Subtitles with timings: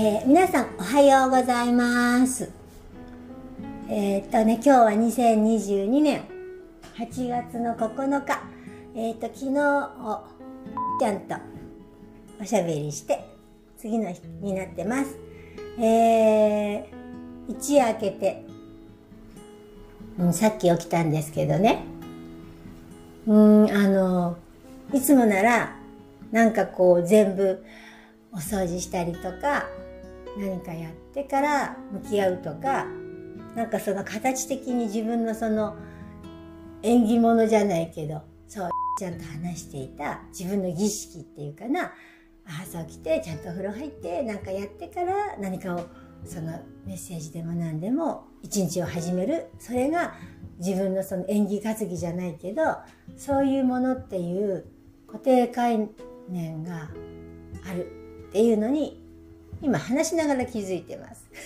[0.00, 2.48] えー、皆さんおはようございます。
[3.88, 6.22] えー、っとね今日は2022年。
[6.96, 8.40] 8月の9日。
[8.94, 10.24] えー、っと昨日を
[11.00, 11.34] ちゃんと
[12.40, 13.24] おしゃべりして
[13.76, 15.18] 次の日になってます。
[15.80, 16.84] えー、
[17.48, 18.44] 一夜明けて、
[20.16, 21.82] うん、さっき起きたんですけどね。
[23.26, 24.36] うんあの
[24.92, 25.76] いつもなら
[26.30, 27.64] なんかこう全部
[28.32, 29.66] お掃除したりとか
[30.38, 32.86] 何かやってから向き合うとか
[33.54, 35.76] なんかその形的に自分のその
[36.82, 41.92] 縁起物じゃないけどそうちゃんと話していた自分の儀式っていうかな
[42.62, 45.86] 朝起きてちゃんとお風呂入って何かやってから何かを
[46.24, 46.52] その
[46.86, 49.46] メッセージでも何でも一日を始める。
[49.58, 50.14] それが
[50.58, 52.62] 自分のその縁起担ぎじゃないけど
[53.16, 54.66] そういうものっていう
[55.06, 55.88] 固定概
[56.28, 56.90] 念が
[57.68, 59.07] あるっていうのに
[59.60, 61.28] 今話しながら気づいてます。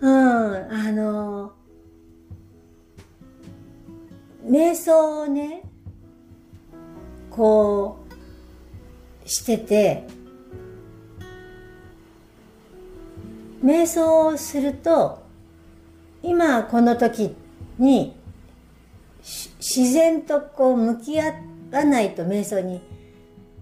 [0.00, 1.52] うん、あの、
[4.44, 5.62] 瞑想をね、
[7.30, 7.98] こ
[9.24, 10.06] う、してて、
[13.62, 15.22] 瞑想をすると、
[16.22, 17.34] 今この時
[17.78, 18.16] に
[19.22, 21.34] 自然とこう向き合
[21.72, 22.80] わないと瞑想に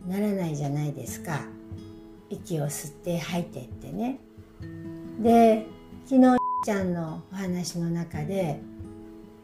[0.07, 1.56] ならないじゃないですか
[2.31, 4.19] 息を吸って吐いてってね。
[5.21, 5.67] で
[6.07, 8.61] 昨日ちゃんのお話の中で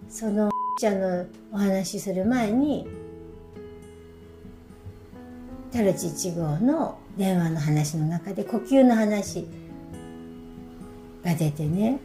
[0.09, 2.87] そのちゃんのお話しする前に
[5.71, 9.47] タルチ1号の電話の話の中で呼吸の話
[11.25, 11.99] が出てね。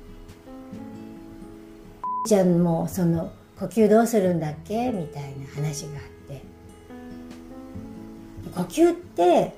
[2.28, 4.92] ちゃんもその呼吸どうするんだっけ？
[4.92, 6.42] みたいな話があって。
[8.54, 9.54] 呼吸って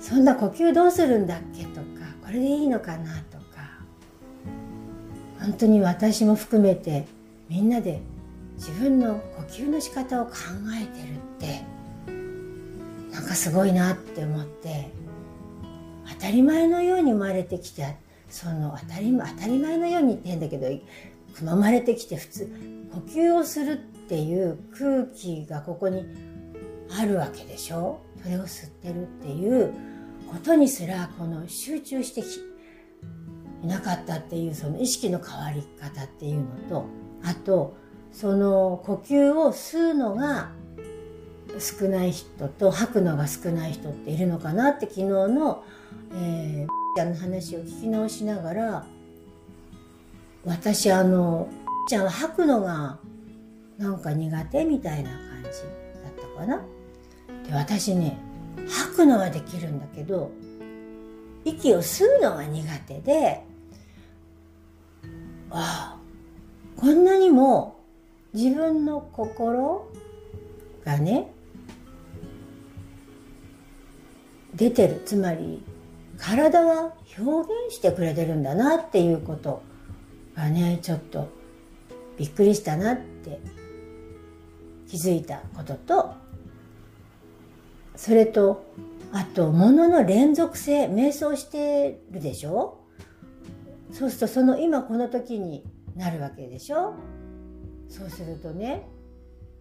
[0.00, 1.84] そんな呼吸どうするんだっけとか
[2.24, 3.44] これでいいのかなとか。
[5.40, 7.06] 本当に私も含めて
[7.48, 8.00] みんなで
[8.56, 10.32] 自分の呼吸の仕方を考
[10.80, 11.64] えてるって
[13.10, 14.90] なんかすごいなって思って
[16.10, 17.96] 当たり前のように生まれてきて
[18.28, 20.66] その当たり当たり前のようにって変だけど
[21.34, 23.76] 生まれてきて普通呼吸をするっ
[24.08, 26.04] ていう空気がここに
[26.98, 28.00] あるわけでしょ？
[28.22, 29.72] それを吸ってるっていう
[30.30, 32.20] ことにすらこの集中して
[33.62, 36.86] いなかったっていうその意識の変わり方っていうのと
[37.24, 37.76] あと
[38.12, 40.52] その呼吸を吸うのが
[41.58, 45.64] 少ない人と吐くのが少ない人っているのかなって昨日の、
[46.14, 48.86] えー、ちゃんの話を聞き直しながら
[50.44, 51.48] 私あの
[51.88, 52.98] ちゃんは吐くのが
[53.78, 56.62] なんか苦手みたいな感じだったかな。
[57.46, 58.29] で私ね
[58.70, 60.30] 吐くのはできるんだけど
[61.44, 63.42] 息を吸うのが苦手で
[65.50, 66.00] ああ
[66.76, 67.80] こんなにも
[68.32, 69.90] 自分の心
[70.84, 71.32] がね
[74.54, 75.02] 出てる。
[75.04, 75.62] つまり
[76.18, 79.62] 体は表現してくれてるんだなっていうこと
[80.36, 81.28] がねちょっと
[82.18, 83.40] びっくりしたなって
[84.88, 86.14] 気づいたことと
[88.00, 88.64] それと
[89.12, 92.78] あと物の連続性瞑想してるでしょ？
[93.92, 95.66] そうするとその今この時に
[95.96, 96.94] なるわけでしょ？
[97.90, 98.88] そうするとね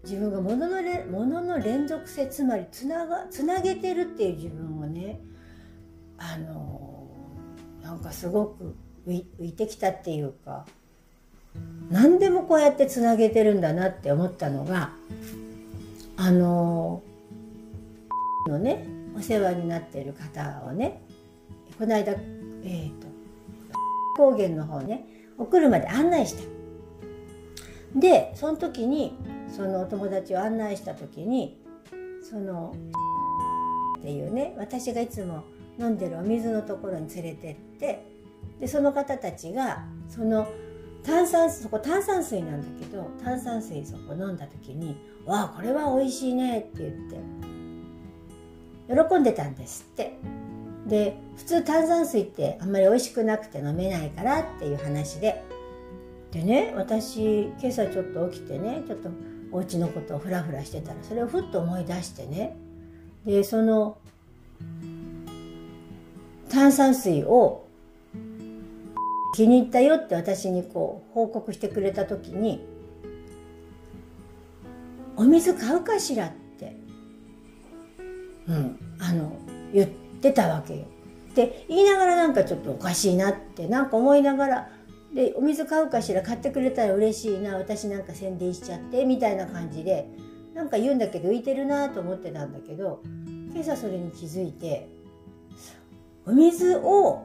[0.06, 5.20] 自分が物のれ物の連続性つまりつながつなげてるっていう自分をね
[6.18, 7.10] あの
[7.82, 8.74] なんかすごく
[9.06, 10.66] 浮いてきたっていうか
[11.92, 14.92] 何でもこうやってつなげてるんだなって思ったのが
[16.16, 17.04] あの
[18.48, 21.02] のねお世話になっている方をね
[21.78, 23.08] この間、えーと、
[24.16, 25.06] 高原の方ね
[25.38, 26.60] お車で案内した。
[27.96, 29.18] でその時に
[29.48, 31.60] そのお友達を案内した時に
[32.22, 32.76] その
[34.00, 35.44] っていうね私がいつも
[35.80, 38.06] 飲んでるお水のところに連れてって
[38.60, 40.48] でその方たちがその
[41.04, 47.18] 炭酸そこ炭酸水なんだけど炭酸水そこ飲んだ時に「わあこれは美味しいね」って言って
[48.90, 50.18] 喜んでたんですって
[50.88, 55.44] で普通炭酸水ってあんまり美味しくなくて飲めないからっていう話で
[56.32, 59.10] でね私今朝ちょっと起きてねちょっと
[59.52, 62.56] お家のことをフラフラしてたらそれをふっと思い出してね
[63.26, 63.98] でその
[66.50, 67.68] 炭酸水を
[69.36, 72.66] 気に入ったよって私にこう報告してくれた時に
[75.16, 76.36] 「お水買うかしら?」って、
[78.50, 79.32] うん、あの
[79.74, 79.90] 言っ
[80.22, 80.86] てたわけよ。
[81.36, 84.70] で言いながらなんかちょっとおかしいなってなんか思いながら
[85.14, 90.10] でお水買うかしら買ってくれたら嬉しいな私なんか宣伝しちゃってみたいな感じで
[90.56, 93.02] なんか言うんだけど浮いてるなと思ってたんだけど
[93.54, 94.90] 今朝それに気づいて
[96.26, 97.24] お水を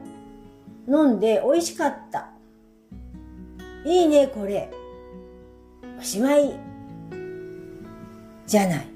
[0.87, 2.29] 飲んで美味しかった。
[3.85, 4.71] いいねこれ。
[5.99, 6.59] おしまい。
[8.47, 8.94] じゃない。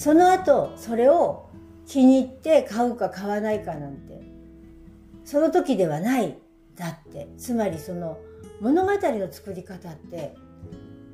[0.00, 1.50] その後それを
[1.86, 4.22] 気に入って買うか買わないかなんて。
[5.26, 6.38] その時ではない
[6.74, 7.28] だって。
[7.36, 8.16] つまりその
[8.62, 10.34] 物語の作り方って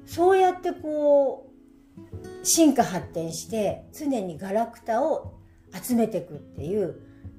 [0.05, 1.51] そうやってこ
[1.99, 5.35] う進化発展して常にガラクタを
[5.73, 6.95] 集めていくっていう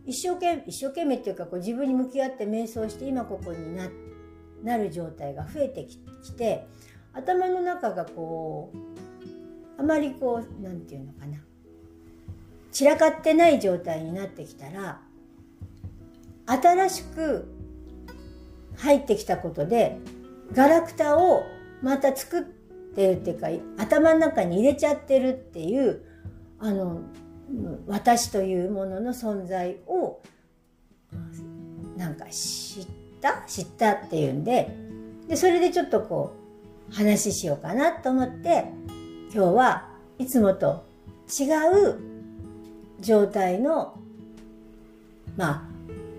[0.05, 3.89] 一生懸命一生懸命っていうかこう自分に向き合って瞑想して今ここにな
[4.63, 5.97] なる状態が増えてき
[6.33, 6.67] て
[7.13, 9.06] 頭の中がこう
[9.77, 11.37] あまりこう何て言うのかな。
[12.71, 14.99] 散らかってない状態になってきたら
[16.45, 17.47] 新しく
[18.75, 19.97] 入ってきたことで
[20.53, 21.43] ガラクタを
[21.81, 22.43] また作っ
[22.95, 23.47] てるっていうか
[23.81, 26.03] 頭の中に入れちゃってるっていう
[26.59, 27.01] あの
[27.87, 30.21] 私というものの存在を
[31.95, 32.87] なんか知っ
[33.21, 33.43] た？
[33.47, 34.75] 知ったっていうんで
[35.27, 36.35] でそれでちょっとこ
[36.91, 38.65] う話しようかなと思って
[39.33, 40.85] 今日はいつもと
[41.27, 41.45] 違
[41.89, 41.99] う
[42.99, 43.99] 状態の
[45.35, 45.69] ま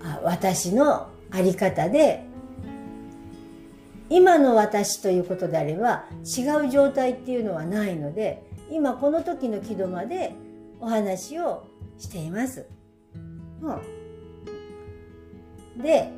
[0.02, 2.24] あ私のあり方で
[4.10, 10.34] 今の私ということであれば違う状態っていうのはないので今この時の木戸まで
[10.80, 11.66] お話を
[11.98, 12.66] しています。
[13.60, 13.72] う
[15.80, 16.10] ん、で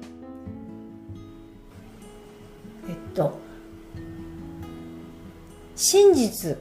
[2.89, 3.39] えっと
[5.75, 6.59] 真実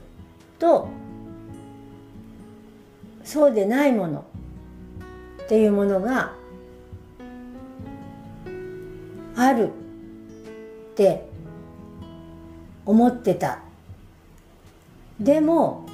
[0.60, 0.88] と
[3.24, 4.24] そうでないもの
[5.44, 6.34] っていうものが
[9.36, 11.26] あるって
[12.84, 13.60] 思ってた。
[15.18, 15.86] でも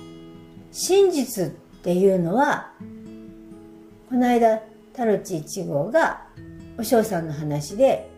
[0.73, 1.51] 真実っ
[1.83, 2.73] ていうのは
[4.09, 4.61] この間
[4.93, 6.27] タロチ1号が
[6.79, 8.11] お嬢さんの話で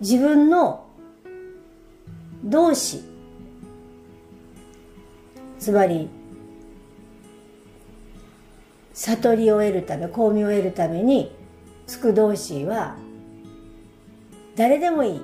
[0.00, 0.86] 自分の
[2.44, 3.15] 同志
[5.66, 6.08] つまり
[8.92, 11.34] 悟りを得るため光明を得るために
[11.88, 12.96] つく同士は
[14.54, 15.20] 誰でもいいっ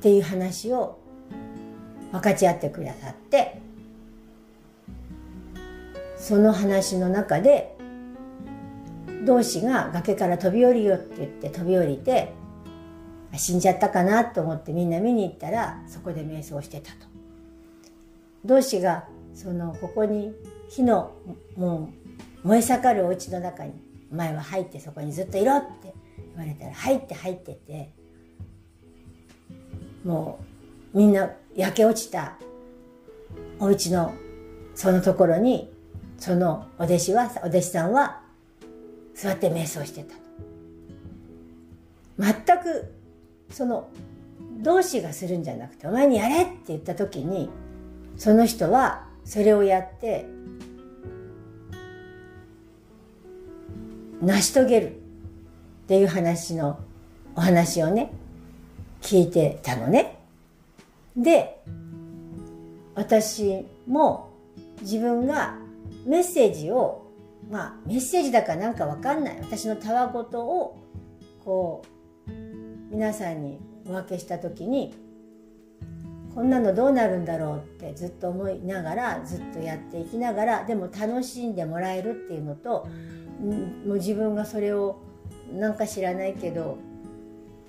[0.00, 0.98] ていう話を
[2.12, 3.60] 分かち合ってくださって
[6.16, 7.76] その話の中で
[9.26, 12.32] 同士が崖から飛び降りよって言って飛び降りて
[13.36, 17.12] 死んじゃったかなと思ってみんな見に行ったらそこで瞑想してたと。
[18.44, 20.32] 同士がそのここに
[20.68, 21.12] 火の
[21.56, 21.90] も
[22.44, 23.72] う燃え盛るお家の中に
[24.10, 25.94] お前は入ってそこにずっといろって
[26.34, 27.90] 言われたら入って入ってて
[30.04, 30.40] も
[30.92, 32.36] うみんな焼け落ちた
[33.58, 34.12] お家の
[34.74, 35.72] そのところに
[36.18, 38.20] そのお弟子はお弟子さんは
[39.14, 40.14] 座って瞑想してた
[42.18, 42.92] 全く
[43.52, 43.88] その
[44.62, 47.50] 同志がするんじゃなくてお前にやれって言った時に
[48.16, 50.26] その人はそれをやって
[54.20, 54.92] 成し遂げるっ
[55.88, 56.78] ていう話の
[57.34, 58.12] お話をね
[59.00, 60.18] 聞いてたのね。
[61.16, 61.60] で
[62.94, 64.30] 私も
[64.80, 65.56] 自分が
[66.06, 67.06] メッセージを
[67.50, 70.78] まあメッセージだかなんかわかんない私のたわごとを
[71.44, 71.91] こう
[72.92, 74.94] 皆さんにお分けした時に
[76.34, 82.86] こんなのどうなるんだろうってずっと思いながらずっとやっていきながらでも楽しんでもらえるっていうのと
[83.40, 85.00] もう自分がそれを
[85.50, 86.76] なんか知らないけど、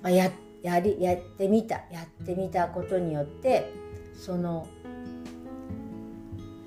[0.02, 0.30] まあ、や
[0.62, 3.72] やりやってみたやってみたことによって
[4.14, 4.66] その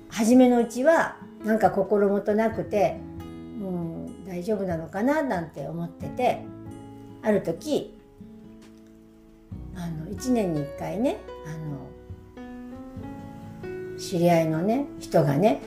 [0.08, 6.44] 初めのうちはなんか心もとなくて、うん、大丈夫なのかななんて思ってて
[7.22, 7.97] ある時
[9.78, 11.88] あの1年に1回ねあの
[13.98, 15.60] 知り合いのね人がね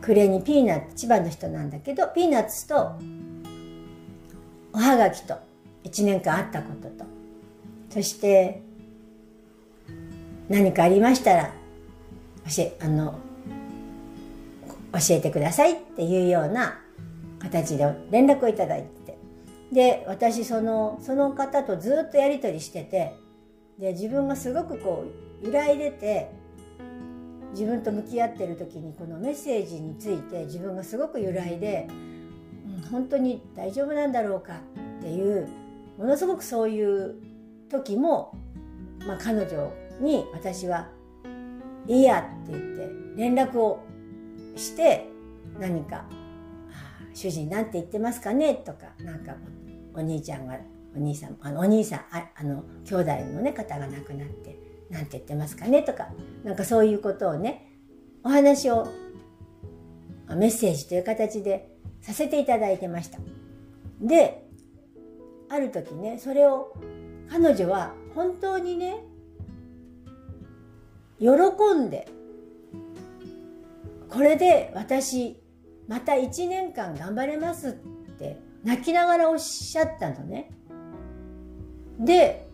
[0.00, 2.92] 暮れにピーナッツ千葉の人なんだけどピーナッツと
[4.72, 5.34] おはがきと
[5.84, 7.04] 1年間あったことと。
[7.90, 8.62] そして
[10.48, 11.52] 何かありましたら
[12.46, 13.18] 教えあの
[14.92, 16.80] 教えてくださいっていうような
[17.38, 18.97] 形で連絡をいただいて。
[19.72, 23.14] で私そのその方とずっとやり取りしてて
[23.78, 25.04] で自分がすごくこ
[25.42, 26.30] う揺らいでて
[27.52, 34.60] 自分と向き合ってる時にこのメッセージについて自分がすごく揺らいで、うん、本当に大丈夫なんだろうか
[34.98, 35.48] っていう
[35.96, 37.16] ものすごくそういう
[37.70, 38.34] 時も、
[39.06, 40.88] まあ、彼女に私は
[41.86, 43.80] 「いいや」って言って連絡を
[44.56, 45.06] して
[45.58, 46.04] 何か
[47.14, 49.34] 「主人なんて言ってますかね?」とかなんか
[49.98, 50.56] お兄ちゃんが
[50.96, 54.58] お兄さんあのお兄さんああの兄弟の、ね、方が亡くなって
[54.90, 56.08] 「なんて言ってますかね?」とか
[56.44, 57.72] なんかそういうことをね
[58.22, 58.86] お話を
[60.28, 63.18] メッセージという形でさせていただいてました。
[64.00, 64.46] で
[65.48, 66.74] ある時ねそれを
[67.28, 69.04] 彼女は本当にね
[71.18, 71.28] 喜
[71.74, 72.06] んで
[74.08, 75.42] これで私
[75.88, 77.72] また1年間頑張れますっ
[78.18, 80.50] て泣きながらおっしゃったのね。
[81.98, 82.48] で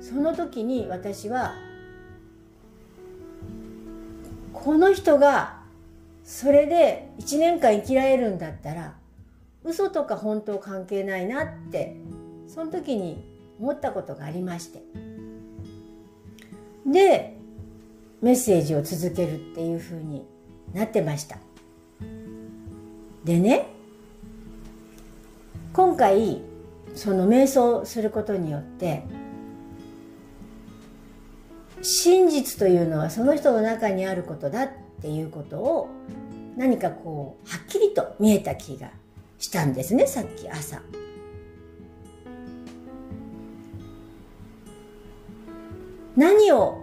[0.00, 1.54] その時に私は
[4.52, 5.60] この人が
[6.24, 8.96] それで1年間生きられるんだったら
[9.64, 11.96] 嘘とか本当関係ないなって
[12.48, 13.24] その時に
[13.60, 14.82] 思ったことがありまして
[16.84, 17.36] で
[18.22, 20.26] メッセージを続けるっていうふうに
[20.72, 21.38] なってました
[23.24, 23.75] でね
[25.76, 26.40] 今回
[26.94, 29.02] その瞑想することによって
[31.82, 34.68] 真実というのはその人の中にあることだっ
[35.02, 35.90] ていうことを
[36.56, 38.90] 何かこうはっきりと見えた気が
[39.36, 40.80] したんですねさっき朝。
[46.16, 46.80] 何を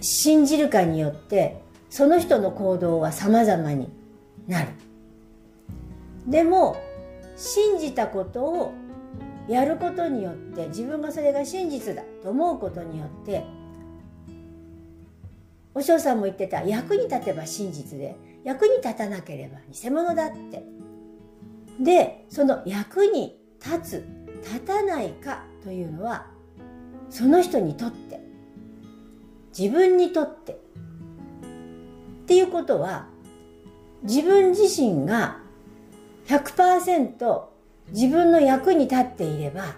[0.00, 3.88] 信じるかによってその人の行動は様々に
[4.48, 4.70] なる。
[6.26, 6.84] でも
[7.36, 8.74] 信じたことを
[9.48, 13.44] やることによって自分がそれが真実だと思うことによって
[15.74, 20.64] お嬢さんも言ってた役に立てば真実で役に立たなければ偽物だって。
[21.80, 24.06] でその役に立つ
[24.42, 26.26] 立たないかというのは
[27.10, 28.20] その人にとって
[29.56, 30.56] 自分にとってっ
[32.26, 33.08] ていうことは
[34.02, 35.40] 自分自身が
[36.26, 37.44] 100%
[37.92, 39.76] 自分の役に立っていれば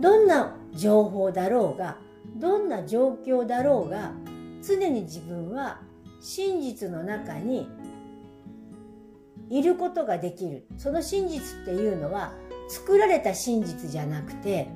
[0.00, 1.96] どんな情報だろうが
[2.36, 4.12] どんな状況だろうが
[4.62, 5.80] 常に自分は
[6.20, 7.68] 真実の中に
[9.48, 10.66] いることができる。
[10.76, 12.32] その真実っていうのは
[12.68, 14.68] 作られた真実じゃなくて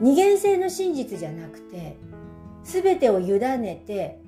[0.00, 1.96] 二元性の真実じゃなくて
[2.62, 4.20] 全てを委ねて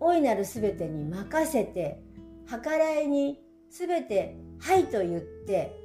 [0.00, 2.00] 大いなる全てに任せて
[2.48, 3.40] 計らいに
[3.78, 5.84] 全て「はい」と言って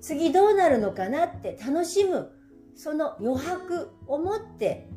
[0.00, 2.30] 次どうなるのかなって楽しむ
[2.74, 4.88] その余白を持って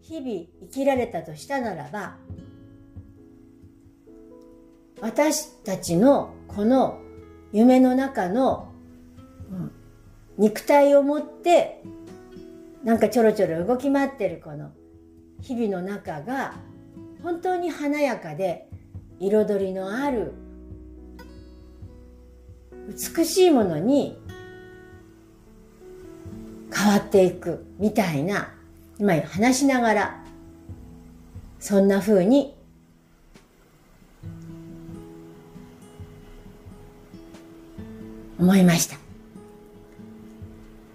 [0.00, 2.16] 日々生きられたとしたならば
[5.00, 6.98] 私たちのこの
[7.52, 8.68] 夢の中の、
[10.36, 11.82] 肉体を持って
[12.84, 14.70] なんかちょろちょろ動き回ってるこの
[15.40, 16.54] 日々の中が
[17.22, 18.68] 本当に華やかで
[19.18, 20.32] 彩りのある
[22.88, 24.18] 美しいものに
[26.74, 28.52] 変わっていくみたいな
[28.98, 30.24] 今話しながら
[31.58, 32.54] そんな風に
[38.38, 38.96] 思いました。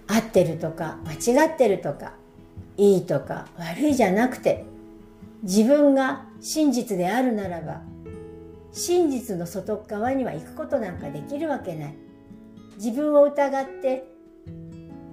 [0.08, 2.14] 合ってるとか間違ってるとか
[2.76, 4.64] いいとか悪いじゃなくて
[5.42, 7.82] 自分が真実であるならば
[8.76, 11.94] 真実の外側には行くことなんかできるわけない。
[12.76, 14.04] 自分を疑って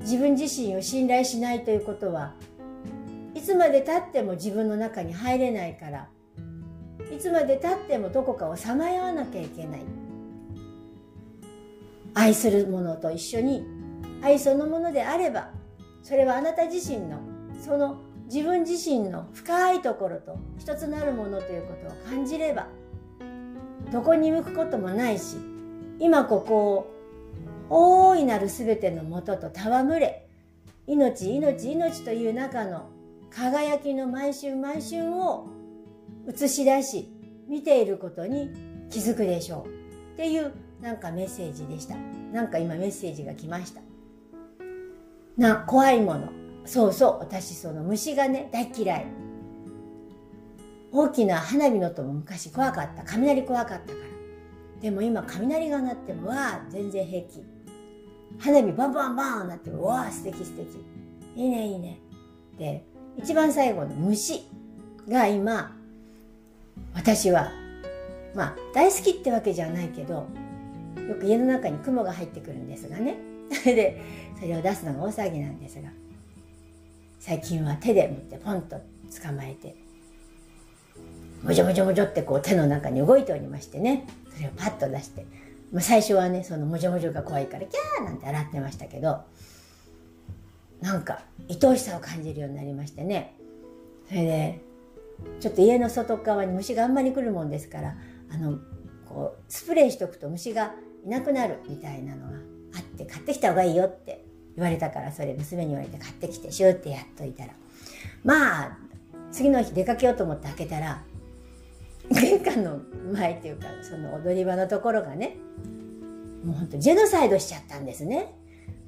[0.02, 2.36] 自分自身を信頼しないということは
[3.34, 6.10] いつまでたっても自分の中に入れないから
[7.10, 9.82] いつまでたってもどこかをさまよわなきゃいけない。
[12.16, 13.66] 愛する者と一緒に
[14.22, 15.52] 愛そのものであれば
[16.04, 17.22] それはあなた自身の
[17.62, 22.68] その自分自身の深いところと一つなるものということを感じれば
[23.94, 25.38] どこに向くこともないし
[26.00, 26.90] 今ここ
[27.70, 30.28] を大いなる全てのもとと戯れ
[30.88, 32.90] 命命命という中の
[33.30, 35.48] 輝きの毎春毎春を
[36.28, 37.08] 映し出し
[37.48, 38.50] 見ていることに
[38.90, 40.14] 気づくでしょう。
[40.14, 41.96] っていうなんかメッセージでした。
[42.32, 43.82] なんか今メッセージが来ました。
[45.38, 46.30] な怖いもの。
[46.66, 49.23] そうそう私その虫がね大嫌い。
[50.94, 53.04] 大きな花火の音も昔怖かった。
[53.04, 54.80] 雷怖かったから。
[54.80, 57.44] でも今雷が鳴ってもわあ全然平気。
[58.38, 60.86] 花火バンバンバンなってもわあ素敵素敵。
[61.36, 62.00] いいねいいね。
[62.60, 62.86] で
[63.18, 64.48] 一番最後の虫
[65.10, 65.76] が今
[66.94, 67.52] 私は
[68.36, 70.28] まあ大好きってわけじゃないけど
[71.08, 73.18] よく家の中に雲が入ってくるんですがね。
[73.52, 74.02] そ れで
[74.40, 75.90] それを出すのが大騒ぎなんですが
[77.20, 78.78] 最近は手で持ってポンと
[79.22, 79.76] 捕まえて
[81.44, 84.08] もじょもじょもじょってこう手の中に動いておりましてね。
[84.34, 85.26] それをパッと出して、
[85.72, 89.22] まあ、最初はねそのもじょもじょが怖いからキャーなんて洗ってましたけど
[90.82, 93.36] なんか愛おしさを感じるようになりましてね。
[94.08, 94.62] それで
[95.40, 97.96] ちょっと家の外側に虫があんまり来るもんですから
[98.32, 98.60] あの
[99.08, 100.74] こうスプレーしとくと虫が
[101.06, 102.38] いなくなるみたいなのが
[102.76, 107.54] あって買ってきた方がいいよって言われたからそれ娘に言われて買ってきてシューってやっといたら。
[108.24, 108.78] まあ
[109.32, 111.04] 次の日出かけようと思って開けたら
[112.12, 112.80] 玄関の
[113.14, 115.38] 前っていうかその踊り場のところがね
[116.44, 118.34] もうほんとジェノサイドしちゃったんですね。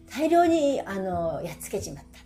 [0.10, 2.20] 大量にあのやっつけちまった。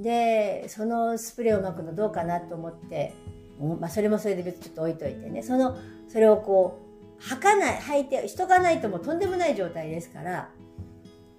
[0.00, 3.14] でそのスプレーをまくのどうかなと思って、
[3.58, 5.42] まあ、それもそれで別にちょっと置いといてね。
[5.42, 5.76] その
[6.06, 6.78] それをこ
[7.18, 10.50] う履かない履いてしとかないともうとんでもない状態ですから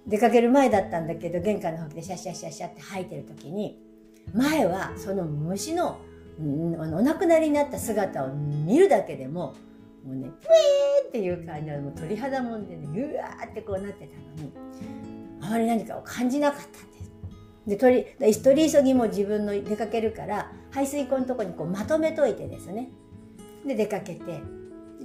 [0.06, 3.80] 出かける前だったんだけど玄関の方でシャシャシャシャって吐いてる時に
[4.34, 5.98] 前はその虫の
[6.40, 9.54] お亡くなりになった姿を見るだけでも
[10.04, 14.52] もうねプイーっていう感じでもう鳥肌もんでねうわーってこうなってたのに
[15.42, 17.10] あまり何かを感じなかったんです。
[17.66, 22.90] で取り取急ぎも自分の出かけるから排水溝のとこにこうまとめといてですね
[23.66, 24.40] で出かけて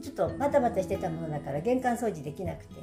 [0.01, 2.75] ちょっとバタバタしてたものだから玄関掃除できなくて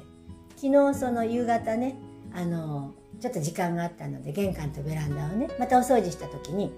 [0.55, 1.95] 昨日その夕方ね
[2.33, 6.73] あのちょっと時間があったので玄関とベランダをねまたお掃除した時に、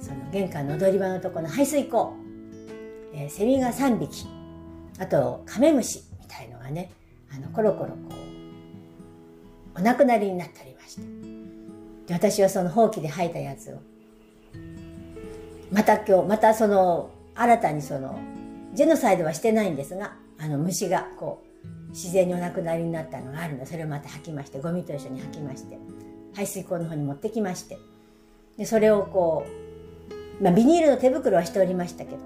[0.00, 2.12] その玄関の踊り場のとこの排水溝、
[3.14, 4.26] えー、セミが3匹。
[4.98, 6.90] あとカメムシみたいのがね
[7.30, 7.96] あのコロコロこ
[9.74, 11.02] うお亡くなりになっておりまして。
[12.06, 13.78] で私はそのほうきで吐いたやつを
[15.72, 18.18] また今日またその新たにその
[18.74, 21.42] ジェノサイドはしてないんですがあの虫がこ
[21.88, 23.60] う自然にお亡くなりになったのがあるの。
[23.60, 25.78] でそれをまた吐きましてゴミと一緒に吐きまして
[26.34, 27.78] 排水溝の方に持ってきまして。
[28.56, 29.65] でそれをこう、
[30.40, 32.18] まあ、ビニールの手袋はしておりましたけど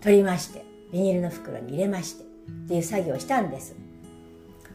[0.00, 3.76] 取りましてビニールの袋に入れましてっていう作業をしたんです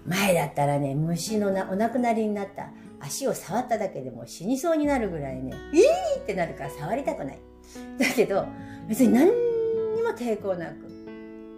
[0.06, 7.40] 前だったらね虫のなお亡くなりになった足を触っただけでも死にそうになるぐらいねイーってなるから触りたくない
[7.98, 8.46] だけど
[8.88, 9.28] 別に何
[9.96, 10.92] にも抵抗なく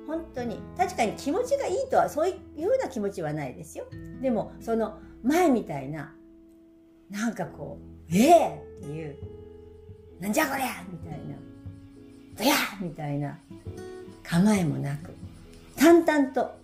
[0.07, 3.85] 本当に確かに気持ちがいいとはそういうふうな気持ちはないですよ
[4.21, 6.13] でもその前みたいな
[7.09, 7.83] なんかこう
[8.15, 9.17] 「ええー!」っていう
[10.23, 11.35] 「なんじゃこりゃ!」みたいな
[12.37, 13.37] 「どや!」みたいな
[14.23, 15.13] 構えもなく
[15.75, 16.55] 淡々と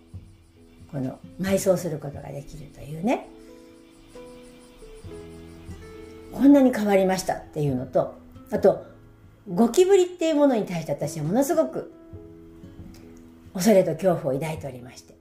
[0.89, 3.28] この埋葬することができるというね
[6.32, 8.13] こんなに変わりましたっていうのと
[8.50, 8.86] あと
[9.54, 11.91] ゴキブリっていうものに対して私はものすごく
[13.54, 15.15] 恐れと恐怖を抱いておりまして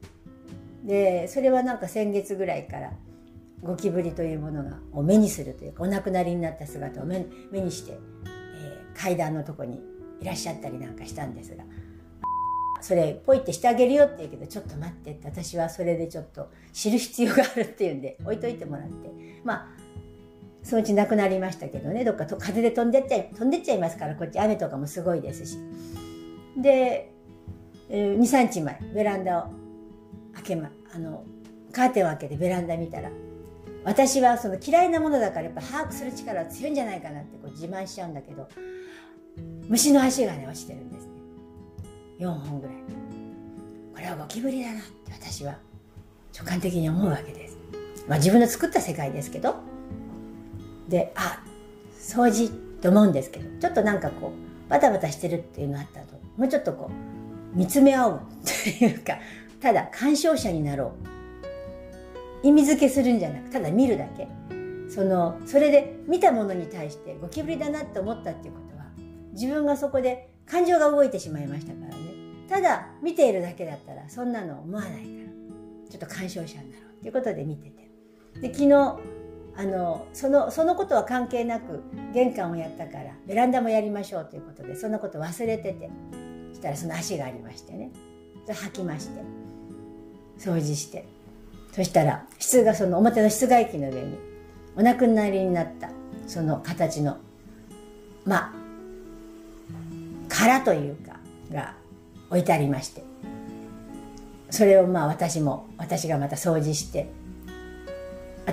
[0.85, 2.92] でそれはなんか先月ぐらいから
[3.62, 7.18] ゴキブリというものがを目にするというかお亡くなりになった姿を目
[7.53, 9.81] にして、えー、階段のとこに
[10.21, 11.64] いらっしゃったりなんかしたんですが。
[12.81, 19.11] それポイってしてあげるよって言うけどちょっと待ってって私はそれでちょっと知る必要があるっていうんで置いといてもらって。
[19.44, 19.68] まあ
[20.62, 25.59] そのうちなくなりましたけどねどっかと風で飛んでっちゃい飛んでっちゃいますからこっち雨とかもすごいですし。
[26.57, 27.12] で
[27.90, 29.51] 23日前ベランダを
[30.35, 31.25] 開けまあの
[31.73, 33.11] カーテンを開けてベランダ見たら
[33.88, 38.46] 私はその嫌いなものだからやっぱ把握する力は強いんじゃないかなってこう自慢しちゃうんだけど
[39.66, 41.12] 虫の足がね落ちてるんですね。
[42.18, 42.77] 4本ぐらい。
[43.94, 45.57] これはゴキブリだなって私は
[46.37, 47.57] 直感的に思うわけです。
[48.07, 49.57] まあ自分の作った世界ですけど。
[50.88, 51.42] であ
[51.98, 56.90] 掃除って思うんですけどちょっとなんかこうバタバタしてるっていうのあったともうちょっとこ
[57.55, 59.18] う見つめ合おうっていうか
[59.61, 61.17] ただ鑑賞者になろう。
[62.42, 64.29] 意味付けするんじゃなくただ見るだけ。
[64.88, 68.85] そのそれで見たものに対してゴキブリだなって思ったっていうことは
[69.33, 71.96] 自分がそこで感情が動いてしまいましたからね。
[72.48, 75.03] ただ見ているだけだったらそんなの思わないから。
[75.90, 77.90] ちょっと鑑賞者になろうっていうことで見てて。
[78.40, 78.98] で昨日
[79.57, 81.83] あのそのそのことは関係なく
[82.14, 85.90] 玄関をやったからベランダもやりましょうということでそんなこと忘れてて。
[86.59, 87.90] したらその足がありましてね。
[88.46, 89.22] 履きまして。
[90.38, 91.07] 掃除して。
[91.79, 94.19] そしたら室がその表の室外機の上に
[94.75, 95.91] お亡くなりになった
[96.27, 97.19] その形の
[98.25, 98.53] まあ
[100.29, 101.21] 殻というか
[101.53, 101.77] が
[102.31, 103.05] 置いてありまして
[104.51, 107.09] それをまあ私も私がまた掃除して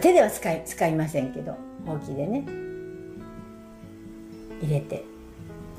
[0.02, 1.58] 手では使い使いませんけど
[1.88, 2.46] ほうきでね
[4.62, 5.04] 入れて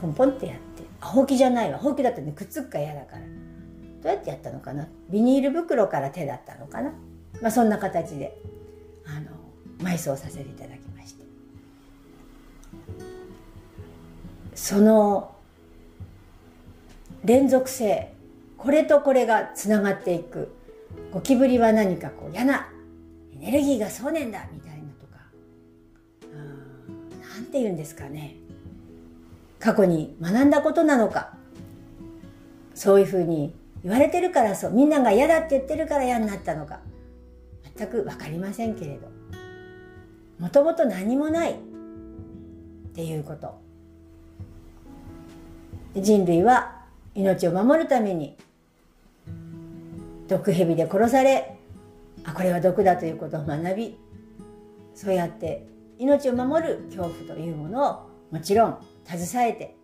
[0.01, 1.79] ポンポンってやってあほうきじゃないわ。
[1.79, 3.23] ほうきだとねくっつくか嫌だから。
[4.03, 4.89] どうやってやったのかな。
[5.11, 6.93] ビニール袋から手だったのかな。
[7.41, 8.37] まあそんな形で
[9.07, 9.31] あの
[9.79, 11.25] 埋葬させていただきまして。
[14.55, 15.35] その
[17.25, 18.13] 連続性
[18.57, 20.55] これとこれがつながっていく
[21.13, 22.69] ゴキブリは何かこう嫌な
[23.35, 25.19] エネルギーがそうねんだみたいなとか
[27.35, 28.37] 何て言うんですかね。
[29.59, 31.35] 過去に学んだことなのか。
[32.75, 36.81] そういうふうに言われてるからそうみんなが嫌だって言ってるから嫌になったのか。
[37.77, 39.09] 全く分かりませんけれど。
[40.39, 41.57] もともと何もないっ
[42.95, 43.59] ていうこと。
[45.95, 46.83] 人類は
[47.15, 48.37] 命を守るために
[50.29, 51.57] 毒蛇で殺され
[52.25, 53.99] あこれは毒だということを学び
[54.95, 55.67] そうやって
[55.99, 59.75] 命を守る恐怖というものをもちろん携えて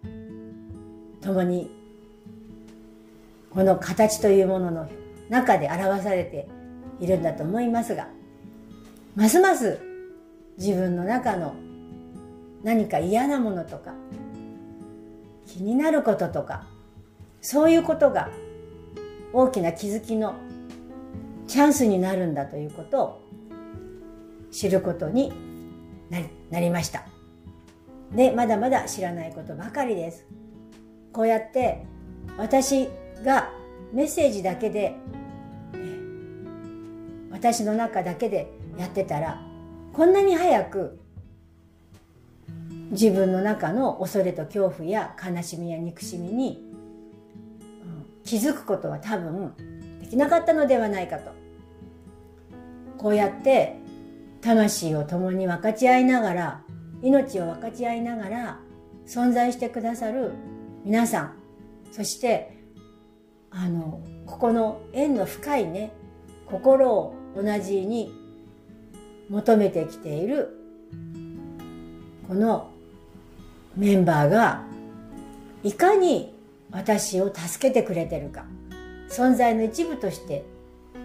[1.22, 1.70] 共に
[3.50, 4.88] この形というものの
[5.30, 6.48] 中で表されて
[7.02, 8.08] いるんだと思いますが
[9.14, 9.78] ますます
[10.56, 11.54] 自分の中の
[12.62, 13.92] 何か嫌なものとか
[15.46, 16.64] 気になることとか
[17.42, 18.30] そういうことが
[19.32, 20.34] 大きな気づきの
[21.46, 23.22] チャンスになるんだということを
[24.50, 25.32] 知ることに
[26.50, 27.04] なりました。
[28.14, 30.26] で、まだまだ知らないことばかりです。
[31.12, 31.84] こうやって
[32.38, 32.88] 私
[33.24, 33.50] が
[33.92, 34.94] メッセージだけで、
[37.32, 39.42] 私の中だけでやってたら、
[39.92, 41.00] こんなに早く
[42.90, 46.62] 自分の中の恐れと恐怖や悲しみや憎しみに
[48.24, 49.54] 気づくことは多分
[50.00, 51.32] できなかったのではないかと。
[52.98, 53.76] こうやって
[54.40, 56.62] 魂を共に分かち合いながら
[57.02, 58.60] 命を分かち合いながら
[59.06, 60.32] 存在してくださる
[60.84, 61.34] 皆さん
[61.90, 62.56] そして
[63.50, 65.92] あのここの縁の深いね
[66.46, 68.12] 心を同じに
[69.28, 70.58] 求めてきている
[72.28, 72.70] この
[73.76, 74.62] メンバーが
[75.62, 76.34] いかに
[76.70, 78.44] 私を助けてくれてるか
[79.08, 80.44] 存在の一部として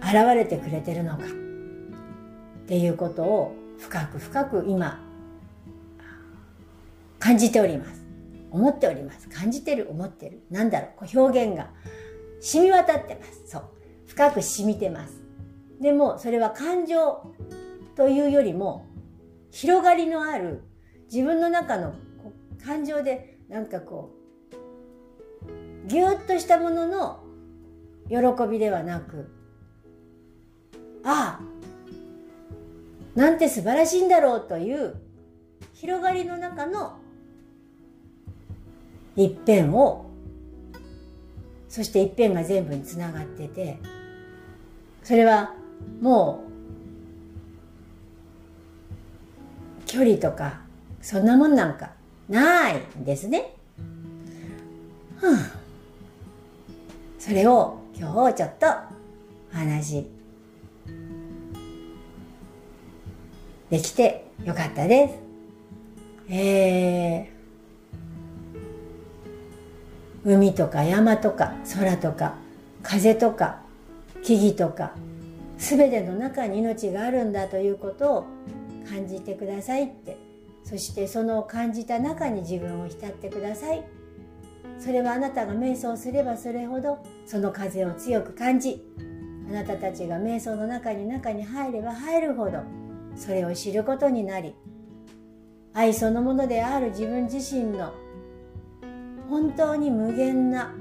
[0.00, 1.28] 現れてくれてるのかっ
[2.66, 5.02] ていうことを深く深く今
[7.18, 8.02] 感じております。
[8.50, 9.28] 思っております。
[9.28, 10.40] 感じてる思ってる。
[10.50, 10.90] なんだろう。
[10.96, 11.68] こう表現が
[12.40, 13.42] 染み渡ってます。
[13.46, 13.62] そう。
[14.06, 15.27] 深く染みてます。
[15.80, 17.34] でもそれは感情
[17.96, 18.86] というよりも
[19.50, 20.62] 広がりのある
[21.12, 21.94] 自分の中の
[22.64, 27.20] 感情でなんかこうぎゅっとしたものの
[28.08, 28.16] 喜
[28.50, 29.30] びではなく
[31.04, 34.96] ああなんて素晴らしいんだろうという
[35.74, 36.98] 広がりの中の
[39.16, 40.06] 一辺を
[41.68, 43.78] そして一辺が全部につながってて
[45.02, 45.54] それは
[46.00, 46.44] も
[49.82, 50.60] う距離とか
[51.00, 51.92] そんなもんなんか
[52.28, 53.54] ないんですね。
[55.20, 55.58] はあ、
[57.18, 58.66] それを今日ちょっと
[59.52, 60.06] お話
[63.70, 66.32] できてよかったです。
[66.32, 67.38] えー
[70.24, 72.34] 海とか山とか空とか
[72.82, 73.60] 風とか
[74.22, 74.92] 木々とか
[75.58, 78.26] 全ての中に命があるんだということを
[78.88, 80.16] 感じてくださいって。
[80.64, 83.82] そしてその感じた中に自分を浸ってください。
[84.78, 88.84] それはあなたが瞑想すればそれほどその風を強く感じ
[89.48, 92.62] あなたたちが瞑想の中に中に入れば入るほど
[93.16, 94.54] それを知ることになり
[95.74, 97.92] 愛そのものである自分自身の
[99.28, 100.72] 本当に無限な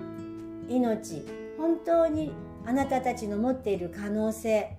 [0.70, 1.26] 命
[1.58, 2.32] 本当に
[2.68, 4.76] あなたたちの持っている可能性。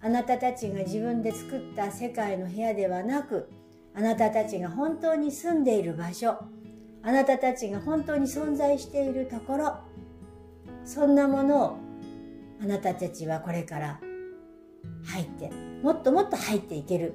[0.00, 3.50] あなたたちが自分で作った世界の部屋ではなく
[3.94, 6.38] あなたたちが本当に住んでいる場所。
[7.02, 9.76] あなたたちが本当に存在しているところ。
[10.86, 11.76] そんなものを
[12.62, 14.00] あなたたちはこれから
[15.04, 15.50] 入って
[15.82, 17.12] もっともっと入っていける。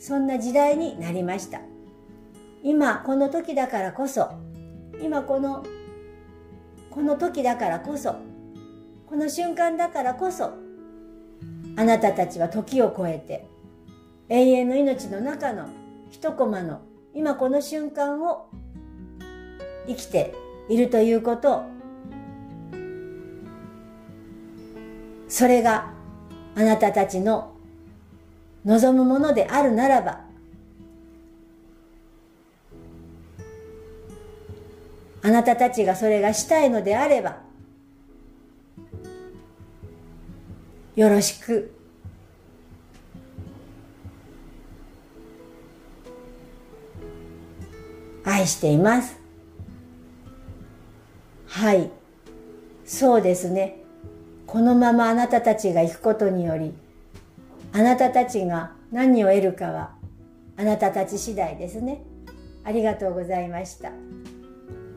[0.00, 1.60] そんな時代になりました。
[2.64, 4.28] 今この時だからこそ
[5.00, 5.62] 今この
[6.90, 8.16] この時だからこそ
[9.12, 10.54] この瞬間だからこそ
[11.76, 13.46] あなたたちは時を超えて
[14.30, 15.68] 永遠の命の中の
[16.10, 16.80] 一コマの
[17.12, 18.48] 今この瞬間を
[19.86, 20.32] 生きて
[20.70, 21.62] いるということ
[25.28, 25.92] それが
[26.54, 27.52] あなたたちの
[28.64, 30.22] 望むものであるならば
[35.20, 37.41] あなたたちがそれがしたいのであれば
[40.94, 41.74] よろしく。
[48.24, 49.18] 愛しています。
[51.46, 51.90] はい。
[52.84, 53.78] そうですね。
[54.46, 56.74] このままあなたたちが行くことにより
[57.72, 59.94] あなたたちが何を得るかは
[60.58, 62.02] あなたたち次第ですね。
[62.64, 63.92] ありがとうございました。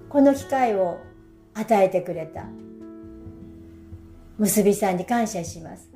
[0.10, 1.00] この機会を
[1.54, 2.46] 与えてくれた
[4.38, 5.89] 結びさんに感謝します。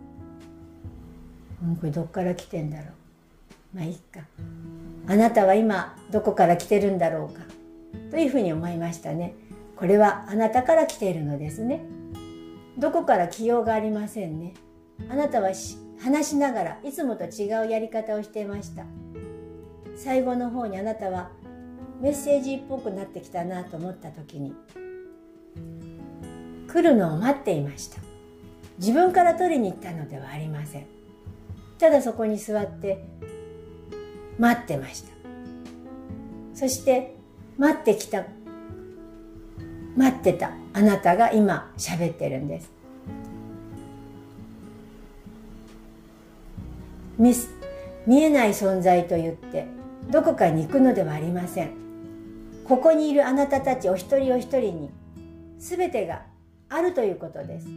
[1.79, 2.87] これどっから来てんだろう。
[3.75, 4.21] まあいいか。
[5.07, 7.41] あなたは今どこから来てるんだろうか。
[8.11, 9.35] というふうに思いましたね。
[9.75, 11.83] これはあなたから来ているのですね。
[12.77, 14.53] どこから起用がありませんね。
[15.09, 15.51] あなたは
[15.99, 18.85] 話しながらいつもと違うやり方をしていました。
[19.95, 21.29] 最後の方にあなたは
[21.99, 24.53] メッセージっぽくなってきたなと思った時に
[26.71, 28.08] 来るのを待っていました。
[28.79, 30.85] 自分から取りに行ったのではありません。
[31.77, 33.05] ただそこに座って
[34.37, 35.09] 待ってました。
[36.55, 37.15] そして
[37.57, 38.25] 待ってきた
[39.95, 42.71] 待ってたあなたが今喋ってるんです。
[47.17, 47.33] 見
[48.07, 49.67] 見えない存在と言って
[50.09, 51.71] どこかに行くのではありません。
[52.65, 54.89] ここにいるあなたたちお一人お一人に
[55.57, 56.21] 全てが
[56.69, 57.67] あるということです。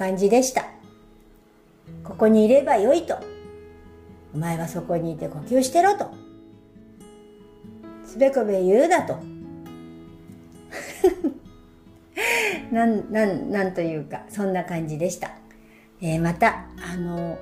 [0.00, 0.64] 感じでした。
[2.02, 3.18] ここにいればよいと。
[4.34, 6.10] お前はそこにいて呼吸してろと。
[8.06, 9.18] つべこべ言うだと。
[12.72, 15.32] なんなんなんというかそんな感じでした、
[16.00, 17.36] えー、またあの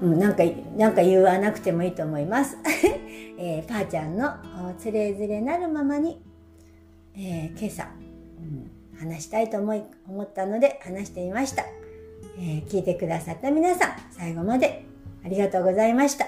[0.00, 0.42] うん、なんか、
[0.76, 2.56] なんか言わなくてもいいと思います。
[3.38, 4.32] えー、パーちゃんの
[4.78, 6.22] つれづれなるままに、
[7.14, 8.05] えー、今朝、
[8.98, 11.64] 話したいと思い、思ったので話してみました。
[12.38, 14.84] えー、聞いてくださった皆さん、最後まで
[15.24, 16.26] ありがとうございました。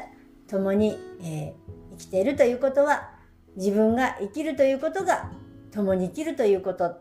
[0.48, 1.54] 共に、え
[1.92, 3.10] 生きているということは、
[3.56, 5.30] 自分が生きるということが、
[5.72, 6.96] 共に生きるということ、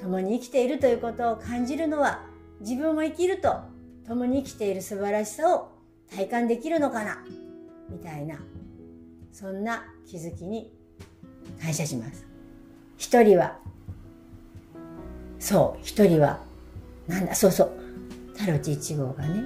[0.00, 2.22] 共に生きているということを感じるのは、
[2.60, 3.60] 自分も生きると
[4.06, 5.70] 共に生きている素晴らしさを
[6.10, 7.18] 体感できるのかな
[7.88, 8.38] みたいな
[9.32, 10.72] そんな気づきに
[11.60, 12.26] 感謝します
[12.96, 13.58] 一人は
[15.38, 16.40] そう一人は
[17.06, 17.70] なんだそうそう。
[18.36, 19.44] タロチ1号がね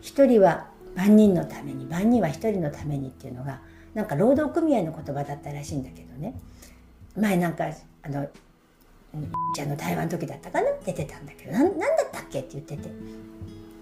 [0.00, 3.60] 一人は万人のために万人は一人のためにっていうのが
[3.94, 6.34] なんか労働組合の言葉だったらしいんだけどね。
[7.16, 7.64] 前なんか
[8.02, 8.28] あの
[9.54, 10.68] じゃの台湾の時だったかな？
[10.84, 12.90] 出てたんだけどなんだったっけって言ってて。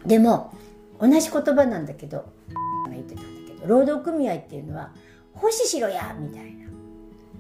[0.07, 0.53] でも
[1.01, 2.27] 同じ言葉なんだけど
[2.91, 4.93] 言ってたんだけど労働組合っていうのは
[5.33, 6.67] 奉仕しろやみたいな。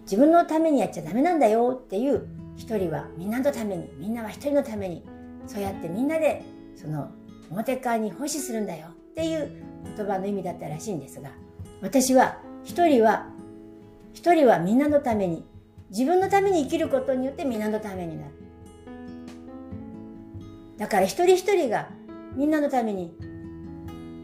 [0.05, 5.05] 自分のためにやっちゃダメなんだよっていう一人はみんなのためにみんなは一人のために
[5.47, 6.45] そうやってみんなで
[6.77, 7.11] その
[7.51, 8.88] 表側に奉仕するんだよ。
[8.88, 9.51] っていう
[9.97, 11.31] 言葉の意味だったらしいんですが
[11.83, 13.27] 私は一人は
[14.15, 15.45] 一人はみんなのために
[15.91, 18.33] 自分のために生きることによってみんなのためになる。
[20.79, 21.88] だから一人一人が
[22.35, 23.15] みんなのために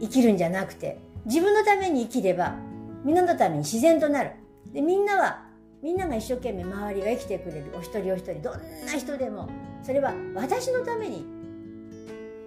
[0.01, 2.55] 生きるんじゃなくて自分のために生きれば
[3.03, 4.31] みんなのために自然となる。
[4.73, 5.45] でみんなは
[5.81, 8.53] みんなが一生懸命周りが生きてくれるお一人お一人どん
[8.85, 9.49] な人でも。
[9.81, 11.25] それは私のために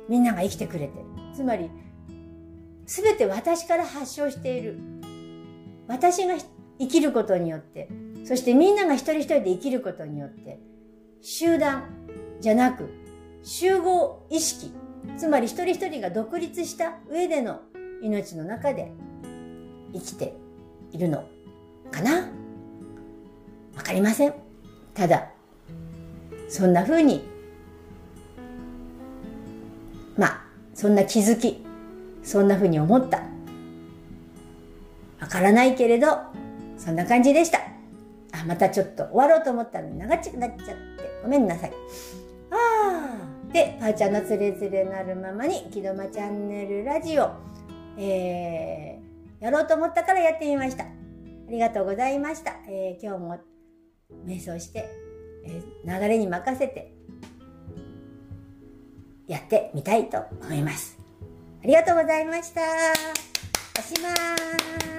[0.08, 1.04] みんなが生きてくれてる。
[1.34, 1.70] つまり
[2.86, 4.78] 全て私から発症している。
[5.88, 6.36] 私が
[6.78, 7.88] 生きることによって
[8.24, 10.60] そしてみんなが一人一人で生きることによって
[11.20, 11.84] 集団
[12.40, 12.88] じゃなく
[13.42, 14.72] 集合意識。
[15.16, 17.60] つまり一人一人が独立した上での
[18.02, 18.92] 命の中で
[19.92, 20.34] 生きて
[20.92, 21.24] いるの
[21.90, 22.41] かな。
[23.76, 24.34] わかりません。
[24.94, 25.30] ただ、
[26.48, 27.24] そんな風に、
[30.16, 31.64] まあ、そんな気づき、
[32.22, 33.22] そんな風に思った。
[35.20, 36.08] わからないけれど、
[36.76, 37.58] そんな感じでした。
[38.32, 41.72] あ、またちょっと終わろうと思ったのに長くなっちゃって、ごめんなさい。
[42.50, 42.54] あ
[43.48, 43.52] あ。
[43.52, 47.30] で、パーちゃんのつれづれなるままに、木戸間チャンネルラジオ、
[47.98, 50.84] えー、やろうと思ったからやってみました。
[50.84, 50.88] あ
[51.50, 52.56] りがとうございました。
[52.68, 53.51] えー、今日も
[54.24, 54.88] 瞑想して、
[55.44, 56.94] えー、流れに任せて、
[59.26, 60.98] やってみたいと思います。
[61.62, 62.60] ありがとうございました。
[63.78, 64.91] おしまーす。